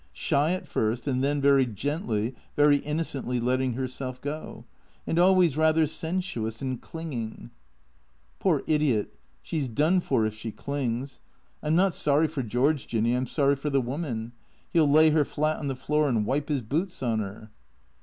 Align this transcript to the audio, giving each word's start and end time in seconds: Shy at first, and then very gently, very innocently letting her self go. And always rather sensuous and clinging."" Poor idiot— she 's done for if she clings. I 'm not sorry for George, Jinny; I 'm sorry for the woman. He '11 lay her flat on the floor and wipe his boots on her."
Shy 0.13 0.53
at 0.53 0.67
first, 0.67 1.05
and 1.05 1.23
then 1.23 1.39
very 1.39 1.63
gently, 1.67 2.33
very 2.55 2.77
innocently 2.77 3.39
letting 3.39 3.73
her 3.73 3.87
self 3.87 4.19
go. 4.19 4.65
And 5.05 5.19
always 5.19 5.55
rather 5.55 5.85
sensuous 5.85 6.59
and 6.59 6.81
clinging."" 6.81 7.51
Poor 8.39 8.63
idiot— 8.65 9.13
she 9.43 9.59
's 9.59 9.67
done 9.67 9.99
for 9.99 10.25
if 10.25 10.33
she 10.33 10.51
clings. 10.51 11.19
I 11.61 11.67
'm 11.67 11.75
not 11.75 11.93
sorry 11.93 12.27
for 12.27 12.41
George, 12.41 12.87
Jinny; 12.87 13.13
I 13.13 13.17
'm 13.17 13.27
sorry 13.27 13.55
for 13.55 13.69
the 13.69 13.79
woman. 13.79 14.31
He 14.71 14.79
'11 14.79 14.91
lay 14.95 15.09
her 15.11 15.23
flat 15.23 15.59
on 15.59 15.67
the 15.67 15.75
floor 15.75 16.09
and 16.09 16.25
wipe 16.25 16.49
his 16.49 16.61
boots 16.63 17.03
on 17.03 17.19
her." 17.19 17.51